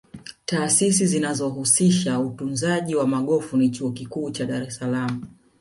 taasisi 0.45 1.07
zinazohasisha 1.07 2.19
utunzaji 2.19 2.95
wa 2.95 3.07
magofu 3.07 3.57
ni 3.57 3.69
chuo 3.69 3.91
Kikuu 3.91 4.31
cha 4.31 4.45
dar 4.45 4.63
es 4.63 4.75
salaam 4.75 5.21